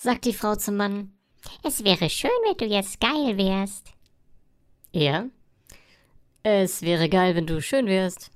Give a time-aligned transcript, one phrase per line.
[0.00, 1.12] sagt die Frau zum Mann.
[1.62, 3.92] Es wäre schön, wenn du jetzt geil wärst.
[4.92, 5.28] Er?
[6.42, 8.30] Es wäre geil, wenn du schön wärst.